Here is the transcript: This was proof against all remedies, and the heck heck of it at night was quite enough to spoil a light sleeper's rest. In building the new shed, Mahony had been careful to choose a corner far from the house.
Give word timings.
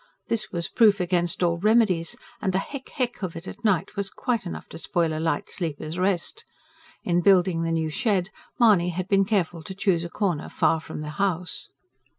This 0.29 0.51
was 0.51 0.67
proof 0.67 0.99
against 0.99 1.43
all 1.43 1.59
remedies, 1.59 2.15
and 2.41 2.51
the 2.53 2.57
heck 2.57 2.89
heck 2.89 3.21
of 3.21 3.35
it 3.35 3.47
at 3.47 3.63
night 3.63 3.95
was 3.95 4.09
quite 4.09 4.47
enough 4.47 4.67
to 4.69 4.79
spoil 4.79 5.13
a 5.13 5.19
light 5.21 5.47
sleeper's 5.51 5.99
rest. 5.99 6.43
In 7.03 7.21
building 7.21 7.61
the 7.61 7.71
new 7.71 7.91
shed, 7.91 8.31
Mahony 8.59 8.89
had 8.89 9.07
been 9.07 9.25
careful 9.25 9.61
to 9.61 9.75
choose 9.75 10.03
a 10.03 10.09
corner 10.09 10.49
far 10.49 10.79
from 10.79 11.01
the 11.01 11.09
house. 11.21 11.69